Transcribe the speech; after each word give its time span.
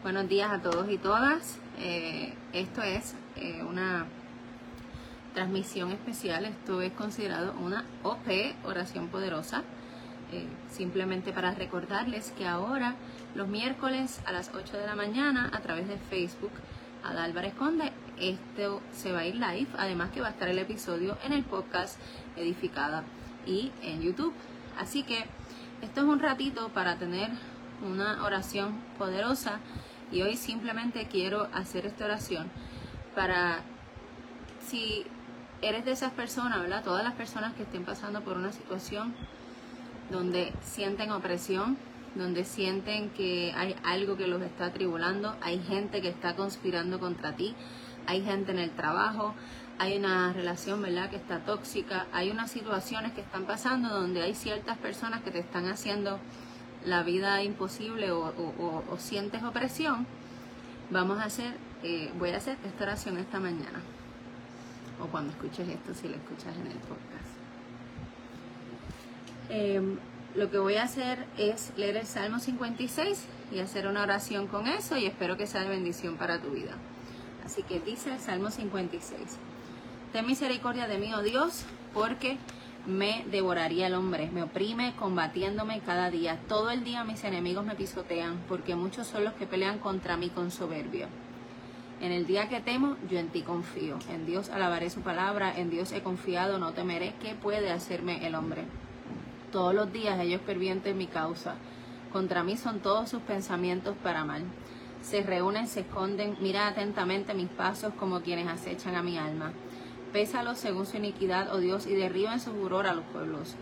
Buenos 0.00 0.28
días 0.28 0.48
a 0.52 0.60
todos 0.62 0.88
y 0.88 0.96
todas. 0.96 1.58
Eh, 1.76 2.32
esto 2.52 2.82
es 2.82 3.16
eh, 3.34 3.64
una 3.68 4.06
transmisión 5.34 5.90
especial. 5.90 6.44
Esto 6.44 6.80
es 6.82 6.92
considerado 6.92 7.52
una 7.60 7.84
OP, 8.04 8.28
oración 8.64 9.08
poderosa. 9.08 9.64
Eh, 10.30 10.46
simplemente 10.70 11.32
para 11.32 11.52
recordarles 11.52 12.30
que 12.38 12.46
ahora, 12.46 12.94
los 13.34 13.48
miércoles 13.48 14.20
a 14.24 14.30
las 14.30 14.52
8 14.54 14.76
de 14.76 14.86
la 14.86 14.94
mañana, 14.94 15.50
a 15.52 15.58
través 15.62 15.88
de 15.88 15.98
Facebook, 15.98 16.52
a 17.02 17.24
Álvarez 17.24 17.54
Conde, 17.54 17.90
esto 18.20 18.80
se 18.92 19.10
va 19.10 19.20
a 19.20 19.26
ir 19.26 19.34
live. 19.34 19.66
Además 19.78 20.10
que 20.12 20.20
va 20.20 20.28
a 20.28 20.30
estar 20.30 20.48
el 20.48 20.60
episodio 20.60 21.18
en 21.24 21.32
el 21.32 21.42
podcast 21.42 21.98
Edificada 22.36 23.02
y 23.44 23.72
en 23.82 24.00
YouTube. 24.00 24.32
Así 24.78 25.02
que 25.02 25.24
esto 25.82 26.02
es 26.02 26.06
un 26.06 26.20
ratito 26.20 26.68
para 26.68 26.98
tener 26.98 27.30
una 27.82 28.24
oración 28.24 28.74
poderosa 28.98 29.60
y 30.10 30.22
hoy 30.22 30.36
simplemente 30.36 31.06
quiero 31.06 31.48
hacer 31.52 31.86
esta 31.86 32.04
oración 32.06 32.50
para 33.14 33.60
si 34.66 35.04
eres 35.62 35.84
de 35.84 35.92
esas 35.92 36.12
personas, 36.12 36.60
¿verdad? 36.60 36.84
Todas 36.84 37.04
las 37.04 37.14
personas 37.14 37.54
que 37.54 37.62
estén 37.62 37.84
pasando 37.84 38.22
por 38.22 38.36
una 38.36 38.52
situación 38.52 39.14
donde 40.10 40.52
sienten 40.62 41.10
opresión, 41.10 41.76
donde 42.14 42.44
sienten 42.44 43.10
que 43.10 43.52
hay 43.56 43.76
algo 43.84 44.16
que 44.16 44.26
los 44.26 44.40
está 44.42 44.66
atribulando, 44.66 45.36
hay 45.40 45.60
gente 45.60 46.00
que 46.00 46.08
está 46.08 46.36
conspirando 46.36 46.98
contra 46.98 47.36
ti, 47.36 47.54
hay 48.06 48.22
gente 48.22 48.52
en 48.52 48.58
el 48.58 48.70
trabajo, 48.70 49.34
hay 49.78 49.96
una 49.98 50.32
relación, 50.32 50.82
¿verdad?, 50.82 51.10
que 51.10 51.16
está 51.16 51.40
tóxica, 51.40 52.06
hay 52.12 52.30
unas 52.30 52.50
situaciones 52.50 53.12
que 53.12 53.20
están 53.20 53.44
pasando 53.44 53.88
donde 53.88 54.22
hay 54.22 54.34
ciertas 54.34 54.78
personas 54.78 55.22
que 55.22 55.30
te 55.30 55.38
están 55.38 55.66
haciendo 55.66 56.18
la 56.84 57.02
vida 57.02 57.42
imposible 57.42 58.10
o, 58.10 58.96
sientes 58.98 59.42
opresión, 59.42 60.06
vamos 60.90 61.18
a 61.18 61.24
hacer, 61.24 61.54
eh, 61.82 62.10
voy 62.18 62.30
a 62.30 62.36
hacer 62.36 62.56
esta 62.64 62.84
oración 62.84 63.18
esta 63.18 63.40
mañana. 63.40 63.80
O 65.00 65.06
cuando 65.06 65.32
escuches 65.32 65.68
esto, 65.68 65.94
si 65.94 66.08
lo 66.08 66.16
escuchas 66.16 66.56
en 66.56 66.66
el 66.66 66.78
podcast. 66.78 67.28
Em, 69.50 69.98
lo 70.34 70.50
que 70.50 70.58
voy 70.58 70.76
a 70.76 70.82
hacer 70.82 71.24
es 71.38 71.72
leer 71.76 71.96
el 71.96 72.06
Salmo 72.06 72.38
56 72.38 73.24
y 73.52 73.60
hacer 73.60 73.86
una 73.86 74.02
oración 74.02 74.46
con 74.46 74.66
eso 74.66 74.96
y 74.96 75.06
espero 75.06 75.36
que 75.36 75.46
sea 75.46 75.62
de 75.62 75.70
bendición 75.70 76.16
para 76.16 76.40
tu 76.40 76.50
vida. 76.50 76.72
Así 77.44 77.62
que 77.62 77.80
dice 77.80 78.12
el 78.12 78.20
Salmo 78.20 78.50
56. 78.50 79.20
Ten 80.12 80.26
misericordia 80.26 80.86
de 80.86 80.98
mí, 80.98 81.12
oh 81.14 81.22
Dios, 81.22 81.64
porque 81.94 82.38
me 82.88 83.26
devoraría 83.30 83.88
el 83.88 83.94
hombre, 83.94 84.30
me 84.32 84.42
oprime 84.42 84.94
combatiéndome 84.96 85.80
cada 85.80 86.10
día. 86.10 86.38
Todo 86.48 86.70
el 86.70 86.84
día 86.84 87.04
mis 87.04 87.22
enemigos 87.22 87.64
me 87.64 87.74
pisotean, 87.74 88.40
porque 88.48 88.76
muchos 88.76 89.06
son 89.06 89.24
los 89.24 89.34
que 89.34 89.46
pelean 89.46 89.78
contra 89.78 90.16
mí 90.16 90.30
con 90.30 90.50
soberbia. 90.50 91.06
En 92.00 92.12
el 92.12 92.26
día 92.26 92.48
que 92.48 92.60
temo, 92.60 92.96
yo 93.10 93.18
en 93.18 93.28
ti 93.28 93.42
confío. 93.42 93.98
En 94.08 94.24
Dios 94.24 94.48
alabaré 94.48 94.88
su 94.88 95.02
palabra, 95.02 95.52
en 95.54 95.68
Dios 95.68 95.92
he 95.92 96.02
confiado, 96.02 96.58
no 96.58 96.72
temeré. 96.72 97.12
¿Qué 97.20 97.34
puede 97.34 97.70
hacerme 97.70 98.26
el 98.26 98.34
hombre? 98.34 98.64
Todos 99.52 99.74
los 99.74 99.92
días 99.92 100.18
ellos 100.18 100.40
pervienten 100.40 100.96
mi 100.96 101.08
causa. 101.08 101.56
Contra 102.10 102.42
mí 102.42 102.56
son 102.56 102.80
todos 102.80 103.10
sus 103.10 103.20
pensamientos 103.20 103.96
para 104.02 104.24
mal. 104.24 104.44
Se 105.02 105.22
reúnen, 105.22 105.66
se 105.66 105.80
esconden, 105.80 106.38
mira 106.40 106.68
atentamente 106.68 107.34
mis 107.34 107.48
pasos 107.48 107.92
como 107.98 108.22
quienes 108.22 108.48
acechan 108.48 108.94
a 108.94 109.02
mi 109.02 109.18
alma. 109.18 109.52
Pésalos 110.12 110.58
según 110.58 110.86
su 110.86 110.96
iniquidad, 110.96 111.54
oh 111.54 111.58
Dios, 111.58 111.86
y 111.86 111.94
derriba 111.94 112.32
en 112.32 112.40
su 112.40 112.52
furor 112.52 112.86
a 112.86 112.94
los 112.94 113.04
pueblos. 113.06 113.56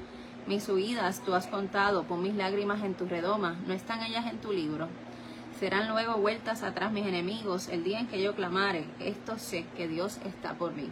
Mis 0.47 0.69
huidas 0.69 1.23
tú 1.25 1.35
has 1.35 1.49
contado, 1.49 2.05
pon 2.05 2.23
mis 2.23 2.37
lágrimas 2.37 2.85
en 2.85 2.95
tu 2.95 3.07
redoma, 3.07 3.57
no 3.67 3.75
están 3.75 4.03
ellas 4.03 4.27
en 4.31 4.39
tu 4.39 4.53
libro. 4.53 4.89
Serán 5.59 5.89
luego 5.89 6.19
vueltas 6.19 6.63
atrás 6.63 6.93
mis 6.93 7.07
enemigos 7.07 7.69
el 7.69 7.83
día 7.83 7.99
en 7.99 8.07
que 8.07 8.23
yo 8.23 8.35
clamare, 8.35 8.85
esto 9.01 9.39
sé 9.39 9.65
que 9.77 9.89
Dios 9.89 10.19
está 10.25 10.55
por 10.55 10.73
mí. 10.73 10.89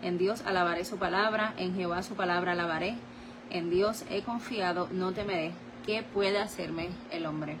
En 0.00 0.16
Dios 0.16 0.42
alabaré 0.46 0.84
su 0.84 0.96
palabra, 0.96 1.52
en 1.58 1.74
Jehová 1.74 2.02
su 2.02 2.14
palabra 2.14 2.52
alabaré, 2.52 2.96
en 3.50 3.68
Dios 3.68 4.04
he 4.10 4.22
confiado, 4.22 4.88
no 4.92 5.12
temeré. 5.12 5.52
¿Qué 5.84 6.02
puede 6.02 6.38
hacerme 6.38 6.88
el 7.10 7.26
hombre? 7.26 7.58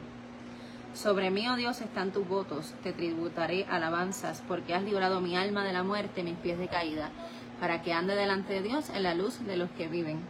Sobre 0.94 1.32
mí, 1.32 1.48
oh 1.48 1.56
Dios, 1.56 1.80
están 1.80 2.12
tus 2.12 2.26
votos, 2.26 2.72
te 2.84 2.92
tributaré 2.92 3.66
alabanzas, 3.68 4.44
porque 4.46 4.74
has 4.74 4.84
librado 4.84 5.20
mi 5.20 5.36
alma 5.36 5.64
de 5.64 5.72
la 5.72 5.82
muerte, 5.82 6.22
mis 6.22 6.36
pies 6.36 6.56
de 6.56 6.68
caída, 6.68 7.10
para 7.58 7.82
que 7.82 7.92
ande 7.92 8.14
delante 8.14 8.54
de 8.54 8.62
Dios 8.62 8.90
en 8.90 9.02
la 9.02 9.12
luz 9.12 9.44
de 9.44 9.56
los 9.56 9.68
que 9.72 9.88
viven. 9.88 10.20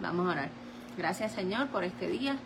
Vamos 0.00 0.26
a 0.26 0.32
orar. 0.32 0.48
Gracias 0.98 1.30
Señor 1.30 1.68
por 1.68 1.84
este 1.84 2.08
día. 2.08 2.36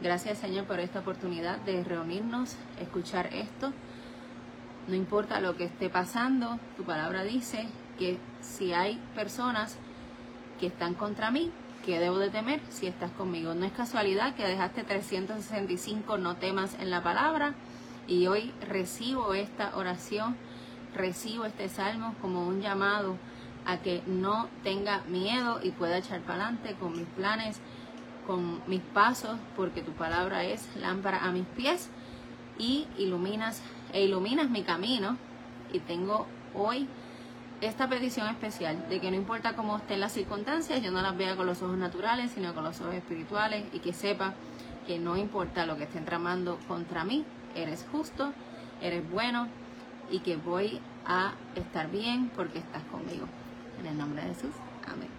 Gracias 0.00 0.38
Señor 0.38 0.66
por 0.66 0.78
esta 0.78 1.00
oportunidad 1.00 1.58
de 1.58 1.82
reunirnos, 1.82 2.54
escuchar 2.80 3.34
esto. 3.34 3.72
No 4.86 4.94
importa 4.94 5.40
lo 5.40 5.56
que 5.56 5.64
esté 5.64 5.90
pasando, 5.90 6.60
tu 6.76 6.84
palabra 6.84 7.24
dice 7.24 7.66
que 7.98 8.18
si 8.40 8.72
hay 8.72 9.02
personas 9.16 9.76
que 10.60 10.68
están 10.68 10.94
contra 10.94 11.32
mí, 11.32 11.50
¿Qué 11.84 11.98
debo 11.98 12.18
de 12.18 12.28
temer 12.28 12.60
si 12.68 12.86
estás 12.86 13.10
conmigo? 13.12 13.54
No 13.54 13.64
es 13.64 13.72
casualidad 13.72 14.34
que 14.34 14.46
dejaste 14.46 14.84
365 14.84 16.18
no 16.18 16.36
temas 16.36 16.76
en 16.80 16.90
la 16.90 17.02
palabra 17.02 17.54
y 18.06 18.26
hoy 18.26 18.52
recibo 18.68 19.32
esta 19.32 19.74
oración, 19.76 20.36
recibo 20.94 21.44
este 21.44 21.68
salmo 21.68 22.14
como 22.20 22.46
un 22.46 22.60
llamado 22.60 23.16
a 23.64 23.78
que 23.78 24.02
no 24.06 24.48
tenga 24.62 25.02
miedo 25.08 25.60
y 25.62 25.70
pueda 25.70 25.98
echar 25.98 26.20
para 26.20 26.44
adelante 26.44 26.74
con 26.78 26.92
mis 26.92 27.06
planes, 27.06 27.60
con 28.26 28.60
mis 28.66 28.80
pasos, 28.80 29.38
porque 29.56 29.82
tu 29.82 29.92
palabra 29.92 30.44
es 30.44 30.68
lámpara 30.76 31.24
a 31.24 31.32
mis 31.32 31.46
pies 31.46 31.88
y 32.58 32.86
iluminas 32.98 33.62
e 33.92 34.04
iluminas 34.04 34.50
mi 34.50 34.62
camino 34.62 35.16
y 35.72 35.78
tengo 35.80 36.26
hoy 36.54 36.88
esta 37.60 37.88
petición 37.88 38.28
especial 38.28 38.88
de 38.88 39.00
que 39.00 39.10
no 39.10 39.16
importa 39.16 39.54
cómo 39.54 39.76
estén 39.76 40.00
las 40.00 40.12
circunstancias, 40.12 40.82
yo 40.82 40.90
no 40.90 41.02
las 41.02 41.16
vea 41.16 41.36
con 41.36 41.46
los 41.46 41.62
ojos 41.62 41.76
naturales, 41.76 42.30
sino 42.32 42.54
con 42.54 42.64
los 42.64 42.80
ojos 42.80 42.94
espirituales 42.94 43.64
y 43.72 43.80
que 43.80 43.92
sepa 43.92 44.34
que 44.86 44.98
no 44.98 45.16
importa 45.16 45.66
lo 45.66 45.76
que 45.76 45.84
estén 45.84 46.04
tramando 46.04 46.58
contra 46.68 47.04
mí, 47.04 47.24
eres 47.54 47.84
justo, 47.90 48.32
eres 48.80 49.08
bueno 49.10 49.48
y 50.10 50.20
que 50.20 50.36
voy 50.36 50.80
a 51.04 51.32
estar 51.54 51.90
bien 51.90 52.30
porque 52.34 52.58
estás 52.58 52.82
conmigo. 52.84 53.26
En 53.80 53.86
el 53.86 53.98
nombre 53.98 54.22
de 54.22 54.28
Jesús, 54.28 54.54
amén. 54.86 55.17